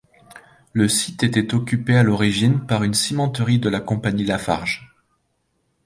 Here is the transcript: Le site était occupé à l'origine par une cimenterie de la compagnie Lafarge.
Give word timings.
Le 0.73 0.87
site 0.87 1.21
était 1.21 1.53
occupé 1.53 1.95
à 1.95 2.01
l'origine 2.01 2.65
par 2.65 2.81
une 2.81 2.95
cimenterie 2.95 3.59
de 3.59 3.69
la 3.69 3.79
compagnie 3.79 4.23
Lafarge. 4.25 4.95